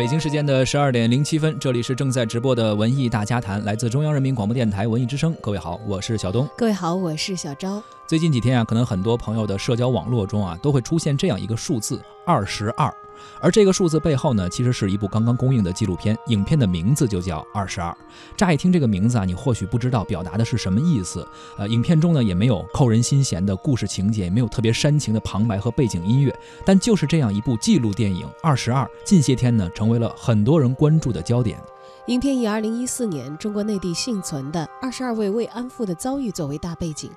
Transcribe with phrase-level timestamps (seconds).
[0.00, 5.36] 北京时间的十二点零七分，这里是正在直播的文艺大家谈，来自中央人民广播电台文艺之声。
[5.42, 6.48] 各位好，我是小东。
[6.56, 7.82] 各位好，我是小昭。
[8.06, 12.90] 最近几天啊，可能很多朋友的社交网络中啊，都会出现这样一个数字二十二，
[13.40, 17.90] 而这个数字背后呢，其实是一部刚刚公映的纪录片，影片的名字就叫《二十二》。
[18.36, 21.26] 乍一听这个名字啊，你或许不知道表达的是什么意思。
[21.56, 31.58] 呃，影片中呢也没有扣人心弦的故事情节，也没有特别煽情的旁白和背景音乐，但就是这样一部纪录电影《二十二》，近些天呢成为了很多人关注的焦点。
[32.06, 37.10] 影片以2014年中国内地幸存的22位慰安妇的遭遇作为大背景，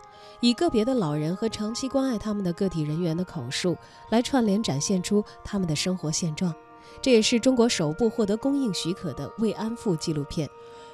[0.44, 3.78] 以个别的老人和长期关爱他们的个体人员的口述
[4.10, 6.54] 来串联，展现出他们的生活现状。
[7.02, 10.46] 这也是中国首部获得公映许可的慰安妇纪录片。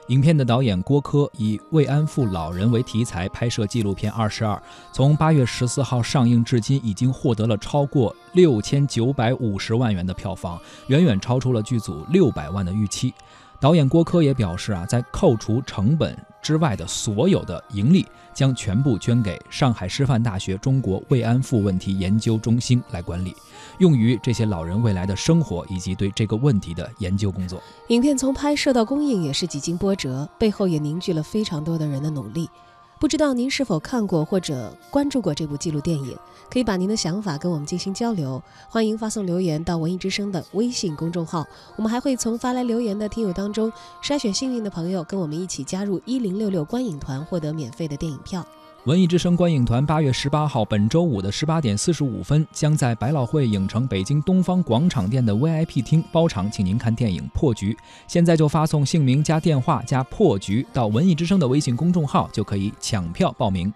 [0.09, 4.55] 影片的导演郭柯以慰安妇老人为题材拍摄纪录片《二十二》，
[4.94, 13.11] 从八月十四号上映至今，已经获得了超过六千九百五十万元的票房，远远超出了剧组六百万的预期。
[13.59, 23.36] 导演郭柯也表示啊，在扣除成本之外的所有的盈利，将全部捐给上海师范大学中国慰安妇问题研究中心来管理，
[23.78, 27.62] 用于这些老人未来的生活以及对这个问题的研究工作。
[27.90, 32.49] 影片从拍摄到公映也是几经波折，背后也凝聚了非常多的人的努力。
[32.99, 36.17] 不知道您是否看过或者关注过这部纪录电影？
[36.52, 41.48] 可以把您的想法跟我们进行交流，欢迎发送留言到文艺之声的微信公众号。
[41.77, 43.71] 我们还会从发来留言的听友当中
[44.04, 48.45] 筛选幸运的朋友，跟我们一起加入一零六六观影团，获得免费的电影票。
[48.89, 57.72] 文艺之声观影团八月十八号，本周五的十八点四十五分，将在百老汇影城北京东方广场店的 VIP 厅包场，请您看电影《破局》。
[58.08, 63.72] 现在就发送姓名加电话加“破局”到文艺之声的微信公众号，就可以抢票报名。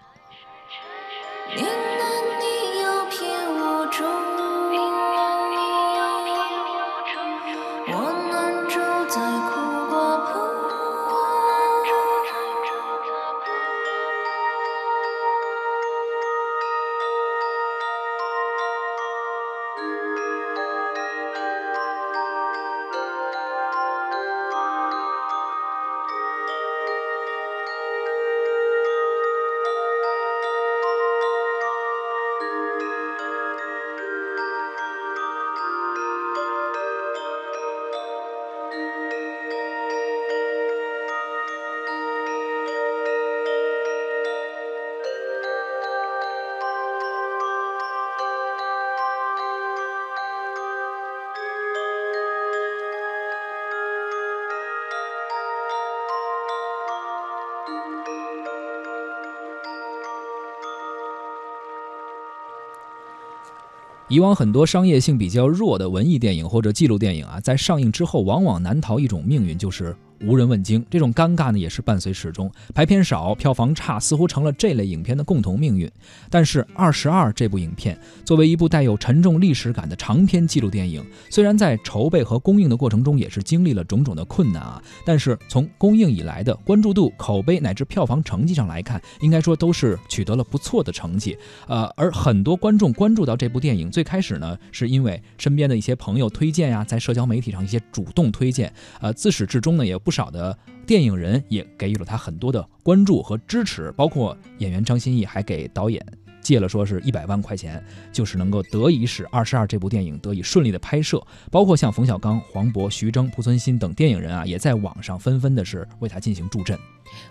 [64.10, 70.86] 以往很多商业性比较弱的文艺电影或者纪录电影啊，在上映之后，往往难逃一种命运，就是无人问津。
[70.90, 72.52] 这种尴尬呢，也是伴随始终。
[72.74, 75.90] 排片少、票房差，似乎成了这类影片的共同命运。
[76.30, 91.38] 但是《二十二》这部影片，作为一部带有沉重历史感的长篇纪录电影，虽然在筹备和公映的过程中也是经历了种种的困难啊，但是从公映以来的关注度、口碑乃至票房成绩上来看，应该说都是取得了不错的成绩。
[91.68, 98.74] 呃，而很多观众关注到这部电影，最开始呢，是因为身边的一些朋友推荐呀，在社交媒体上一些主动推荐。
[99.02, 100.56] 呃，自始至终呢，也不少的
[100.86, 106.06] 电影人也给予了他很多的关注和支持，包括演员张歆艺还给导演。
[106.42, 107.82] 借了说是一百万块钱，
[108.12, 116.78] 就是能够得以使《二十二》这部电影得以顺利的拍摄，包括像冯小刚、黄渤、徐峥、濮存昕等电影人啊，也在网上纷纷的是为他进行助阵。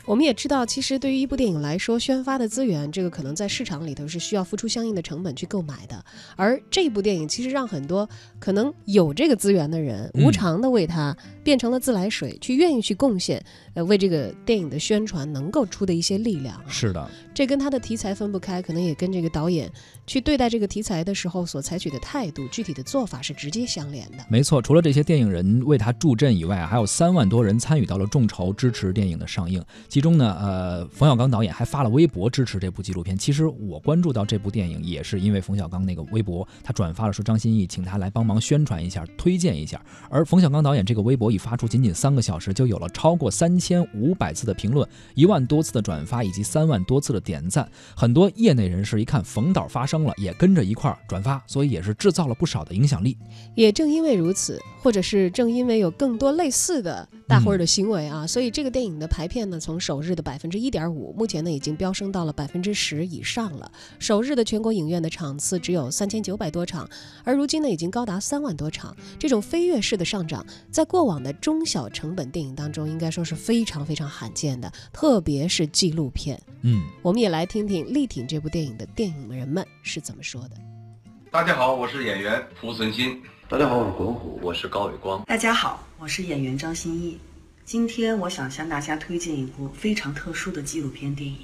[0.07, 6.03] 我们也知道，其实对于一部电影来说，宣发的资源，这个可能在市场里头是需要付出相应的成本去购买的。
[6.37, 8.09] 而这部电影其实让很多
[8.39, 13.43] 可能有这个资源的人，嗯无偿的为它变成了自来水，去愿意去贡献，
[13.75, 16.65] 呃，为这个电影的宣传能够出的一些力量啊。
[16.69, 19.71] 是的，这跟他的题材分不开，可能也跟这个导演
[20.07, 24.19] 去对待这个题材的时候所采取的态度、具体的做法是直接相连的。
[24.29, 24.63] 没错。
[24.63, 29.61] 除了这些电影人为他助阵以外，还有三万多人参与到了众筹支持电影的上映。
[29.89, 33.19] 其中呢，呃，冯小刚导演还发了微博支持这部纪录片。
[33.19, 39.85] 其实我关注到这部电影也是因为冯小刚那个微博，他转发了说张歆艺请他来帮忙宣传一下、推荐一下。
[40.09, 47.69] 而冯小刚导演这个微博一发出仅仅三个小时，就有了超过三千五百次的评论、一万多次的转发以及三万多次的点赞。
[47.97, 53.17] 很多业内人士一看冯导发声了，也跟着一块儿转发，所以也是制造了不少的影响力。
[53.55, 63.71] 也正因为如此，或者是正因为有更多类似的大伙儿的行为啊，所以这个电影的排片呢，从首日的百分之一点五，目前呢已经飙升到了百分之十以上了。
[64.01, 66.89] 首日的全国影院的场次只有三千九百多场，
[67.23, 68.95] 而如今呢已经高达三万多场。
[69.21, 76.37] 这种飞跃式的上涨，在过往的中小成本电影当中，应该说是非常非常罕见的，特别是纪录片。
[76.63, 80.57] 嗯，我们也来听听《力挺》这部电影的电影人们是怎么说的。
[81.31, 83.23] 大家好，我是演员濮存昕。
[83.53, 85.23] 大家好，我是滚虎，我是高伟光。
[85.27, 87.19] 大家好，我是演员张歆艺。
[87.67, 91.37] 今天我想向大家推荐一部非常特殊的纪录片电影。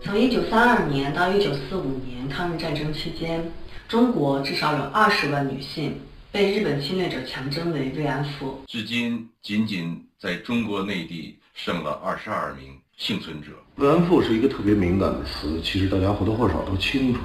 [0.00, 3.44] 从1932年到1945年抗日战争期间，
[3.88, 6.00] 中国至少有20万女性
[6.32, 8.58] 被日本侵略者强征为慰安妇。
[8.66, 13.48] 至今，仅仅在中国内地剩了22名幸存者。
[13.76, 17.20] 慰安妇是一个特别敏感的词，其实大家或多或少都清楚，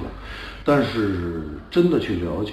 [0.66, 2.52] 但是真的去了解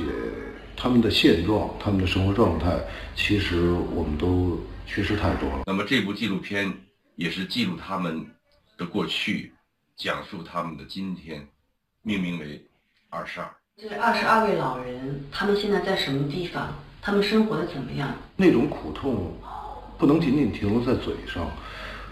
[0.76, 2.78] 他们的现状、他们的生活状态，
[3.16, 5.62] 其实我们都缺失太多了。
[5.66, 6.72] 那么这部纪录片
[7.16, 8.24] 也是记录他们
[8.76, 9.52] 的过去，
[9.96, 11.48] 讲述他们的今天，
[12.02, 12.62] 命名为
[13.08, 13.50] “二十二”。
[13.78, 16.72] 这二十二位老人，他们现在在什么地方？
[17.00, 18.14] 他们生活的怎么样？
[18.36, 19.32] 那种苦痛
[19.96, 21.50] 不能仅仅停留在嘴上，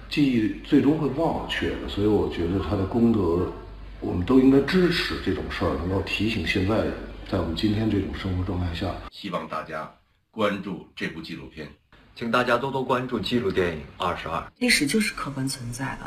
[0.08, 1.88] 记忆最终会忘却的。
[1.88, 3.52] 所以我觉得他的功德，
[4.00, 6.94] 我们都应该支持这种事儿，能够提醒现在人，
[7.30, 9.90] 在我们今天这种生活状态下，希望大家
[10.30, 11.66] 关注这部纪录片。
[12.14, 14.40] 请大家多多关注纪录电影《二十二》。
[14.58, 16.06] 历史就是客观存在的，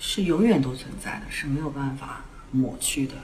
[0.00, 3.14] 是永远都存在的，是没有办法抹去的。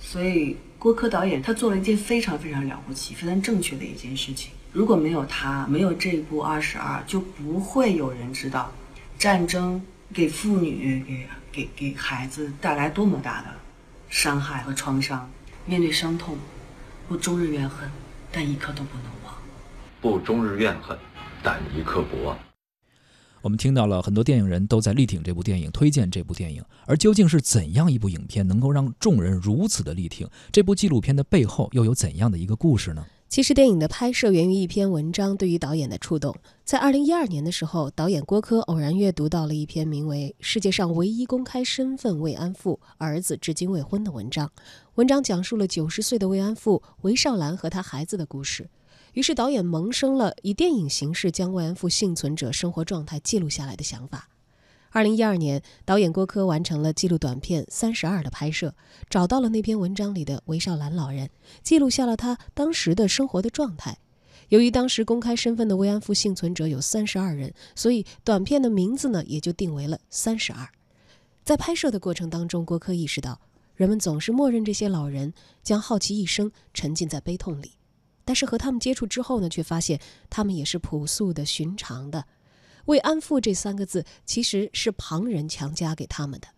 [0.00, 4.52] 所以郭柯导演他做了一件非常非常了不起、非常正确的一件事情。
[4.72, 8.72] 如果没有他，没有这部《二十二》，就不会有人知道
[9.18, 9.80] 战争
[10.14, 13.48] 给妇女、给给给孩子带来多么大的
[14.08, 15.30] 伤害和创伤。
[15.68, 16.38] 面对伤痛，
[17.08, 17.88] 不终日怨恨，
[18.32, 19.34] 但一刻都不能忘。
[20.00, 20.98] 不终日怨恨，
[21.40, 22.36] 但一刻不忘。
[23.42, 26.64] 我们听到了很多电影人都在力挺这部电影，推荐这部电影。
[26.84, 30.28] 而究竟是怎样一部影片能够让众人如此的力挺？
[30.50, 33.06] 这部纪录片的背后又有怎样的一个故事呢？
[33.28, 36.34] 其实，电影的拍摄源于一篇文章对于导演的触动。
[36.64, 44.50] 在二零一二年的时候，导演郭柯偶然阅读到了一篇名为《世界上唯一公开身份慰安妇儿子至今未婚》的文章。
[44.94, 48.70] 文章讲述了九十岁的慰安妇韦少兰和她孩子的故事。
[49.12, 54.28] 于是，导演萌生了以电影形式将慰安妇幸存者生活状态记录下来的想法。
[54.96, 58.74] 二零一二年，导演郭柯完成了纪录短片《三十二》的拍摄，
[59.10, 61.28] 找到了那篇文章里的韦少兰老人，
[61.62, 63.98] 记录下了他当时的生活的状态。
[64.48, 70.64] 由于当时公开身份的慰安妇幸存者有三十二人，所以短片的名字呢也就定为了《三十二》。
[71.44, 73.38] 在拍摄的过程当中，郭柯意识到，
[73.74, 77.72] 人们总是默认这些老人将好奇一生沉浸在悲痛里，
[78.24, 80.00] 但是和他们接触之后呢，却发现
[80.30, 82.24] 他们也是朴素的、寻常的。
[82.86, 86.48] 慰安妇这三个字其实是旁人强加给他们的，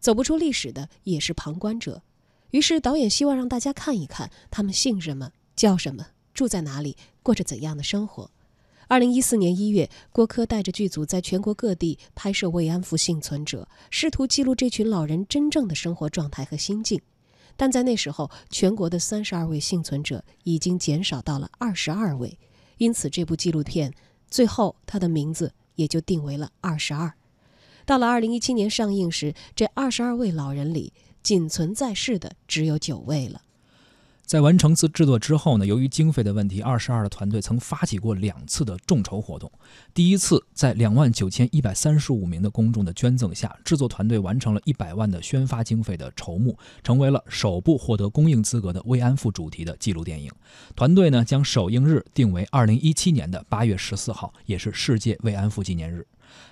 [0.00, 2.02] 走不出历史的也是旁观者。
[2.50, 8.30] 于是导演希望让大家看一看他们姓什么、叫什么、住在哪里、过着怎样的生活。
[8.86, 17.00] 二零一四年一月，郭柯带着剧组在全国各地拍摄慰安妇幸存者，试图记录这群老人真正的生活状态和心境。
[17.56, 22.38] 但在那时候，全国的三十二位幸存者已经减少到了二十二位，
[22.76, 23.92] 因此这部纪录片。
[24.34, 27.12] 最后，他的名字也就定为了二十二。
[27.86, 33.42] 到了二零一七年上映时，这二十二位老人里，仅存在世的只有九位了。
[34.34, 39.48] 在完成自制作之后呢，由于经费的问题，二十二的团队曾发起过两次的众筹活动。
[39.94, 50.28] 第一次，在两万九千一百三十五名的公众的捐赠下，制作团队完成了一百万的宣发经费的筹募，成为了首部获得公映资格的慰安妇主题的纪录电影。
[50.74, 56.04] 团队呢，将首映日定为二零一七年的八月十四号，也是世界慰安妇纪念日。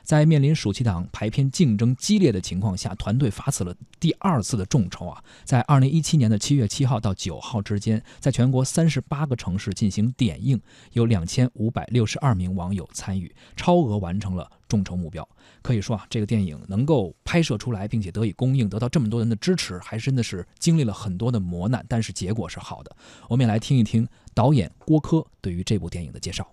[0.02, 10.60] 在面临暑期档排片竞争激烈的情况下，团队发起了第二次的众筹啊，在二零一七年的七月七号到九号之间，在全国三十八个城市进行点映，
[10.92, 15.26] 有两千五百六十二名网友参与，超额完成了众筹目标。
[15.62, 22.96] 可以说啊，这个电影能够拍摄出来，并且得以公映，得到这么多人的支持，还真的是经历了很多的磨难，但是结果是好的。
[23.28, 26.46] 我们也来听一听导演郭柯对于这部电影的介绍。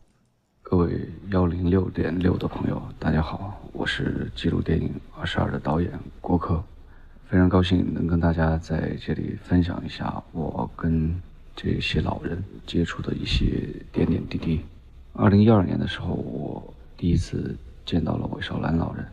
[0.69, 4.87] 各位幺零六点六的朋友，大家好，我是纪录电影
[5.19, 6.63] 《二十二》的导演郭柯，
[7.25, 11.19] 非常高兴能跟大家在这里分享一下我跟
[11.55, 14.61] 这些老人接触的一些点点滴滴。
[15.13, 19.03] 二零一二年的时候，我第一次见到了韦少兰老人，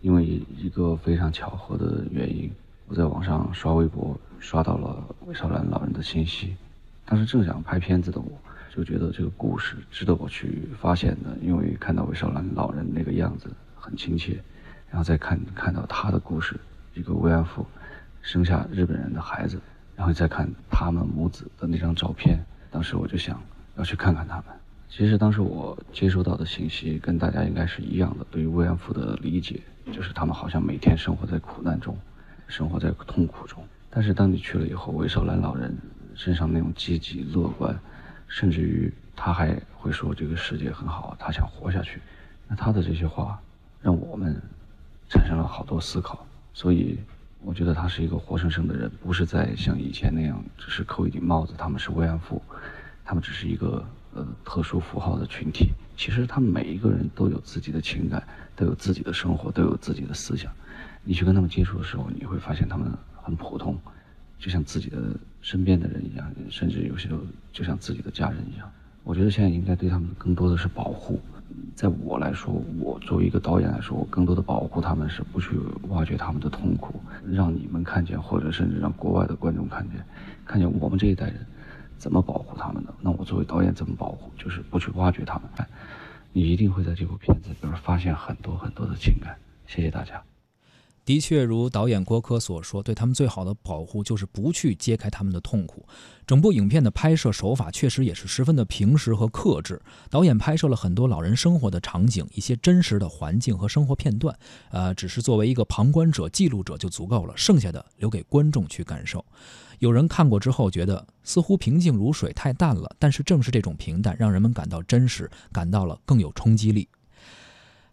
[0.00, 0.24] 因为
[0.58, 2.50] 一个非常巧合的原因，
[2.88, 6.56] 我在网上刷微博刷到了韦少兰老人的信息。
[7.04, 8.26] 当时正想拍片子的我，
[8.74, 14.42] 就觉得这个故事值得我去发现的，因为看到韦少兰老人那个样子很亲切，
[14.88, 16.58] 然后再看看到他的故事，
[16.94, 17.66] 一个慰安妇
[18.22, 19.60] 生下日本人的孩子，
[19.94, 22.38] 然后再看他们母子的那张照片，
[22.70, 23.38] 当时我就想
[23.76, 24.44] 要去看看他们。
[24.88, 29.60] 其实当时我接收到的信息跟大家应该是一样的，对于慰安妇的理解
[29.92, 31.96] 就是他们好像每天生活在苦难中，
[32.48, 33.62] 生活在痛苦中。
[33.90, 35.76] 但是当你去了以后，韦少兰老人
[36.14, 37.78] 身上那种积极乐观，
[38.32, 42.00] 甚至于他还会说这个世界很好，他想活下去。
[42.48, 43.38] 那他的这些话
[43.82, 44.34] 让我们
[45.10, 46.26] 产生了好多思考。
[46.54, 46.98] 所以
[47.42, 52.40] 我觉得他是一个活生生的人，不是在像以前那样只是扣一顶帽子，他们是慰安妇，
[53.04, 53.84] 他们只是一个。
[54.14, 58.22] 呃，特殊符号的群体，其实他们每一个人都有自己的情感，
[58.54, 60.52] 都有自己的生活，都有自己的思想。
[61.02, 63.74] 你去跟他们接触的时候，你会发现他们很普通，
[64.38, 64.98] 就像自己的
[65.42, 67.20] 身边的人一样，甚至有些时候
[67.52, 68.70] 就像自己的家人一样。
[69.04, 71.20] 我觉得现在应该对他们更多的是保护。
[71.74, 75.58] 在我来说，我作为一个导演来说，我更多的保护他们是不去
[75.88, 76.94] 挖掘他们的痛苦，
[77.26, 80.02] 让你们看见，或者甚至让国外的观众看见，
[80.46, 81.44] 看见我们这一代人。
[81.98, 82.92] 怎么保护他们的？
[83.00, 84.30] 那我作为导演怎么保护？
[84.36, 85.48] 就是不去挖掘他们。
[86.32, 89.36] 你一定会在这部片子里边发现很多很多的情感。
[89.66, 90.22] 谢谢大家。
[91.04, 95.84] 的确，如导演郭柯所说，对他们最好的保护就是不去揭开他们的痛苦。
[96.24, 99.82] 整部影片的拍摄手法确实也是十分的平实和克制。
[100.08, 104.38] 导演拍摄了很多老人生活的场景，一些真实的环境和生活片段，
[104.70, 109.24] 呃，只是作为一个旁观者、记录者就足够了，剩下的留给观众去感受。
[109.80, 112.94] 有人看过之后觉得似乎平静如水，太淡了。
[113.00, 116.88] 但是正是这种平淡，让人们感到真实，感到了更有冲击力。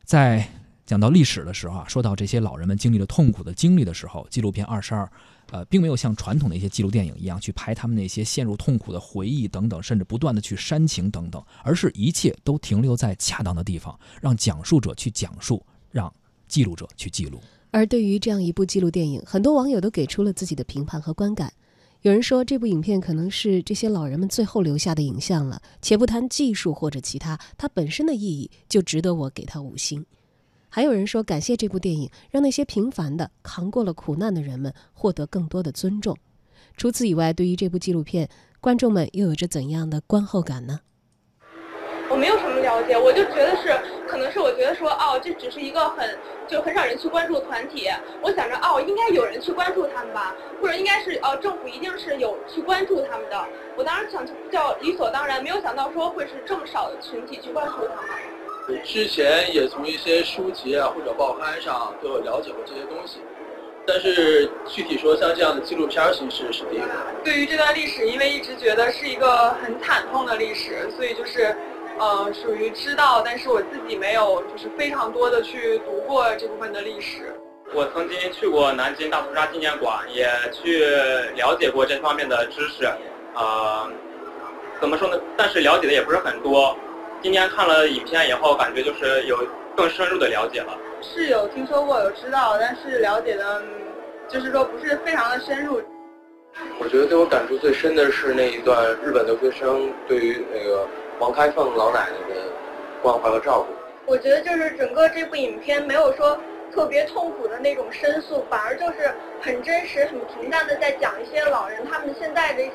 [0.05, 0.47] 在。
[0.89, 5.05] 讲到历史的时候啊，说到这些老人们经历了痛苦的经历的时候，纪录片《二十二》
[5.51, 16.11] 呃，并没有像传统的一些纪录电影一样去拍他们那些陷入痛苦的回忆等等，甚至不断的去煽情等等，而是一切都停留在恰当的地方，让讲述者去讲述，让
[16.47, 17.39] 记录者去记录。
[17.69, 21.53] 而对于这样一部纪录电影，很多网友都给出了自己的评判和观感。
[22.01, 25.61] 有人说，这部影片可能是这些老人们最后留下的影像了。
[25.83, 30.03] 且不谈技术或者其他，它本身的意义就值得我给它五星。
[30.69, 36.15] 还有人说，感谢这部电影，让那些平凡的扛过了苦难的人们获得更多的尊重。
[36.77, 38.29] 除此以外，对于这部纪录片，
[38.61, 40.81] 观众们又有着怎样的观后感呢？
[42.11, 43.69] 我没有什么了解，我就觉得是，
[44.07, 47.87] 可能是我觉得说，哦，这只是一个很就很少人去关注的团体。
[48.23, 53.45] 我想着，哦，应该有人去关注他们吧，或者应该是，呃，政府一定是有去关注他们的。
[53.77, 58.38] 我当时想就叫理所当然，没有想到说会是这么少的群体去关注他们。
[58.83, 63.19] 之前也从一些书籍啊或者报刊上都有了解过这些东西，
[63.85, 66.85] 但是具体说像这样的纪录片形式是第一个。
[67.23, 71.55] 对于这段历史，因为一直觉得是一个很惨痛的历史，所以就是，
[71.97, 77.33] 呃，属于知道，但是我自己没有就是非常多的去读过这部分的历史。
[77.73, 80.85] 我曾经去过南京大屠杀纪念馆，也去
[81.35, 82.85] 了解过这方面的知识，
[83.35, 83.87] 呃，
[84.79, 85.19] 怎么说呢？
[85.37, 86.75] 但是了解的也不是很多。
[87.21, 89.37] 今天看了影片以后，感觉就是有
[89.75, 90.77] 更深入的了解了。
[91.01, 93.61] 是有听说过，有知道，但是了解的，
[94.29, 95.81] 就是说不是非常的深入。
[96.79, 100.87] 我觉得对我感触最深的是那一段日本留学生对于那个
[101.19, 102.41] 王开凤老奶奶的
[103.01, 103.73] 关怀和照顾。
[104.05, 106.39] 我觉得就是整个这部影片没有说。
[106.71, 109.11] 特别痛苦的那种申诉，反而就是
[109.41, 111.78] 很真实、很平淡的在讲一些老人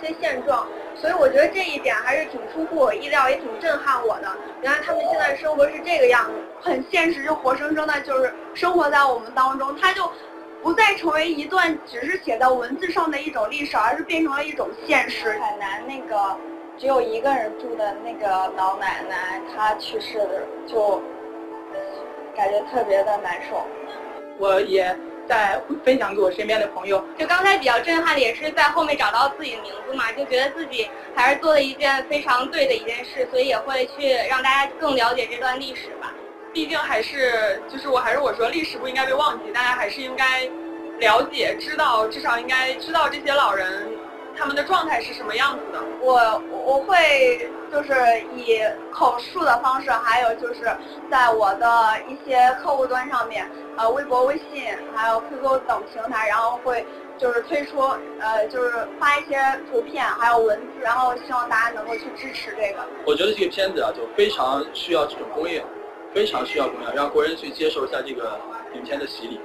[0.04, 4.30] 些现状，所以我觉得这一点还是挺出乎我意料，也挺震撼我的。
[4.62, 9.74] 原来他们现在生活是这个样子，很现实，就活生生的，就是生活在我们当中。
[9.76, 10.10] 他就
[10.62, 15.30] 不再成为一段只是写在文字上的一种历史，而是变成了一种现实。
[15.38, 16.36] 海南那个
[16.76, 21.02] 只有一个人住的那个老奶奶，她去世的就。
[22.36, 23.64] 感觉特别的难受，
[24.38, 24.92] 我也
[25.28, 27.04] 在分享给我身边的朋友。
[27.18, 36.12] 就刚才比较震撼的，也是在后面找到自己的名字嘛，就觉得自己还是做了一件非常对的一件事，所以也会去让大家更了解这段历史吧。
[36.52, 40.48] 毕竟还是，就是我还是我说，历史不应该被忘记，大家还是应该
[41.00, 43.88] 了解、知道，至少应该知道这些老人。
[44.36, 45.80] 他们的状态是什么样子的？
[46.00, 47.92] 我我会就是
[48.36, 48.60] 以
[48.92, 50.60] 口述的方式，还有就是
[51.10, 51.66] 在我的
[52.06, 54.64] 一些客户端上面，呃，微博、微信，
[54.94, 56.86] 还有 QQ 等平台，然后会
[57.18, 57.80] 就是推出，
[58.20, 59.36] 呃，就是发一些
[59.68, 62.86] 图片还有文字，然后希望大家能够去支持这个。
[63.04, 65.60] 我觉得这个片子啊，就非常需要这种公映，
[66.14, 68.38] 非常需要公映，让国人去接受一下这个
[68.74, 69.40] 影片的洗礼。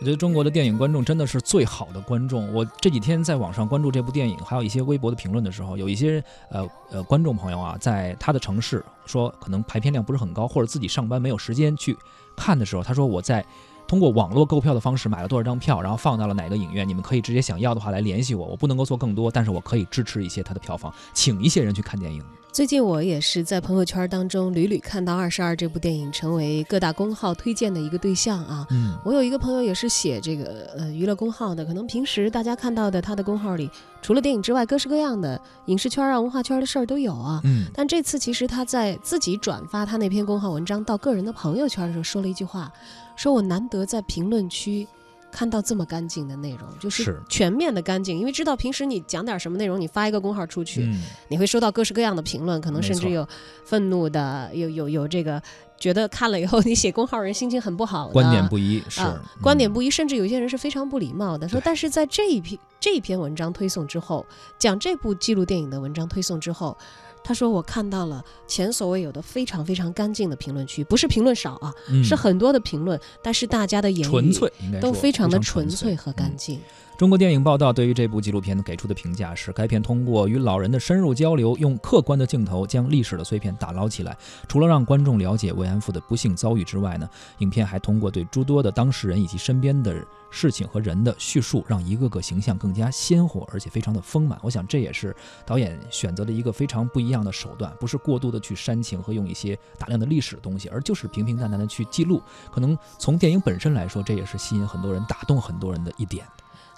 [0.00, 2.52] 我觉得中国的电影观众真的是最好的观众。
[2.52, 11.96] 我这几天在网上关注这部电影，还有一些微博的评论的时候，有一些呃呃观众朋友啊，在他的城市说可能排片量不是很高，或者自己上班没有时间去
[12.36, 13.42] 看的时候，他说我在
[13.86, 22.22] 通过网络购票的方式买了多少张票，然后放到了哪个影院，你们可以直接想要的话来联系我，我不能够做更多，但是我可以支持一些他的票房，请一些人去看电影。
[22.54, 28.64] 最近我也是在朋友圈当中屡屡看到《二十二》这部电影成为各大公号推荐的一个对象啊。
[28.70, 33.68] 嗯，我有一个朋友也是写这个呃娱乐公号的，可能平时大家看到的他的公号里，
[34.00, 37.40] 除了电影之外，各式各样的影视圈啊、文化圈的事儿都有啊。
[37.42, 42.72] 嗯，但这次其实他在自己转发他那篇公号文章到个人的朋友圈的时候，说了一句话，
[43.16, 44.86] 说我难得在评论区。
[45.34, 48.16] 看到这么干净的内容，就是全面的干净。
[48.16, 50.88] 因为知道平时你讲点什么内容，你发一个公号出去，
[51.26, 53.26] 你会收到各式各样的评论，可能甚至有
[53.64, 55.42] 愤怒的，有有有这个
[55.76, 59.00] 觉得看了以后 你写公号人心情很不好的，观点不一是
[59.42, 61.60] 观点不一，甚至有些人是非常不礼貌的说。
[61.64, 64.24] 但是在这一篇这一篇文章推送之后，
[64.56, 66.78] 讲这部纪录电影的文章推送之后。
[67.24, 74.32] 他说：“我看到了前所未有的非常非常干净的评论区，不是评论少啊，是很多的评论，但是大家的言语
[74.78, 76.60] 都非常的纯粹和干净。”
[76.96, 84.16] 中国电影报道对于这部纪录片给出的评价是：该片通过与老人的深入交流，用客观的镜头将历史的碎片打捞起来。
[84.46, 89.92] 除了让观众了解慰安妇的不幸遭遇之外呢，影片还通过对诸多的当事人以及身边的
[90.34, 94.36] 事情和人的叙述，让一个个形象更加鲜活，而且非常的丰满。
[94.42, 95.14] 我想这也是
[95.46, 102.20] 导演选择的一个非常不一样的手段，不是过度的去煽情和用一些大量的历史的东西，而就是平平淡淡的去记录。
[102.50, 106.26] 可能从电影本身来说，这也是吸引很多人、打动很多人的一点。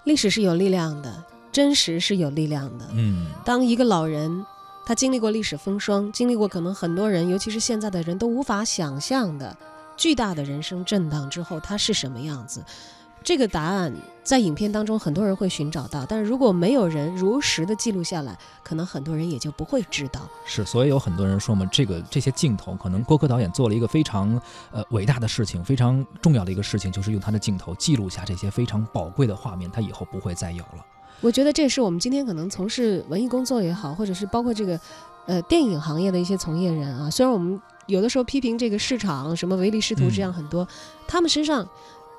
[0.05, 2.87] 历史是有力量的，真实是有力量的。
[2.93, 4.45] 嗯，当一个老人，
[4.85, 9.57] 他经历过历史风霜，经历过可能很多人，尤其是现在的人都无法想象的
[9.97, 12.63] 巨大的人生震荡之后，他是什么样子？
[13.27, 20.21] 这个答案在影片当中很多人会寻找到，但是如果没有人如实的记录下来，可能很多人也就不会知道。
[20.45, 30.87] 是，所以有很多人说嘛，这个这些镜头，可能郭柯导演做了一个非常呃伟大的事情，非常重要的一个事情，就是用他的镜头记录下这些非常宝贵的画面，他以后不会再有了。
[31.21, 34.79] 我觉得这也是我们今天可能从事文艺工作也好，或者是包括这个
[35.27, 40.69] 呃电影行业的一些从业人啊，虽然我们有的时候批评这个市场什么唯利是图这样很多，
[41.09, 41.69] 他们身上。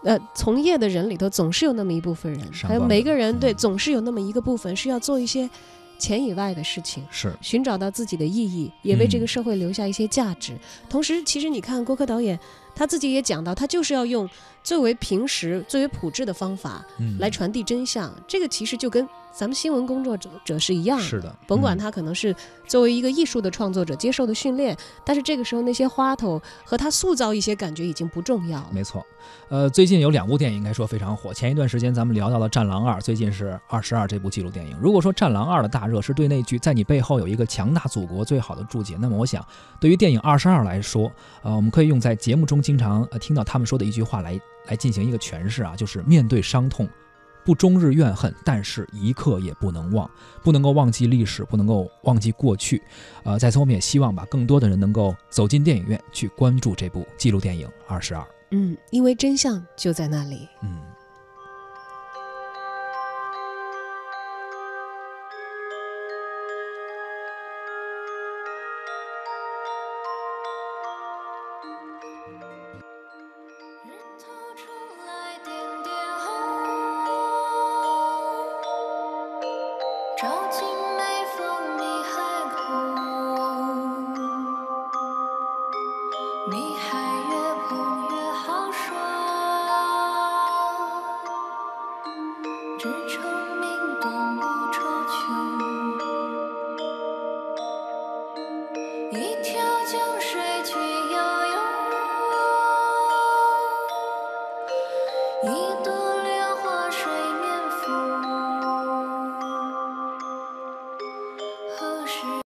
[0.03, 5.49] 呃，从业的人里头总是有那么一部分人，还有每个人对，总是有那么一个部分是要做一些
[5.97, 10.55] 钱以外的事情，是寻找到自己的意义，也为这个社会留下一些价值。
[10.87, 12.39] 同时，其实你看郭柯导演
[12.77, 14.29] 他自己也讲到，他就是要用
[14.63, 16.85] 最为平实、最为朴质的方法
[17.19, 18.13] 来传递真相。
[18.27, 19.07] 这个其实就跟。
[19.33, 22.35] 咱们新闻工作者者是一样是的，甭管他可能是
[22.65, 28.69] 作为一个艺术的创作者接受的训练，但是这个时候那些花头和他塑造一些感觉已经不重要了。
[28.71, 29.05] 没错，
[29.49, 31.31] 呃，最近有两部电影应该说非常火。
[31.31, 34.75] 前一段时间咱们聊到了《战狼二》，最近是《二十二》这部纪录电影。
[34.81, 39.45] 如果说《战狼二》的大热是对那句“在你背后有一个强大祖国”最好的注解，那么我想
[39.79, 41.11] 对于电影《二十二》来说，
[41.43, 46.85] 呃，我们可以用在节目中经常呃听到他们说的一句话来来进行一个诠释啊，就是面对伤痛。
[47.45, 50.11] 不终日怨恨，但是一刻也不能忘，
[50.43, 52.83] 不能够忘记历史，不能够忘记过去。
[53.23, 58.21] 呃，在此我们也希望吧，更多的人能够走进电影院去关注这部纪录电影《二十二》。
[58.51, 60.45] 嗯，因为真相就在那里。
[60.61, 60.77] 嗯。